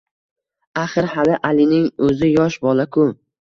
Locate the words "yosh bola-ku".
2.31-3.07